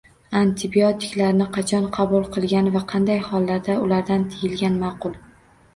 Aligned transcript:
Antibiotiklarni 0.37 1.47
qachon 1.59 1.85
qabul 1.99 2.25
qilgan 2.37 2.73
va 2.79 2.83
qanday 2.95 3.23
hollarda 3.29 3.79
ulardan 3.87 4.29
tiyilgan 4.35 4.83
ma’qul? 4.85 5.21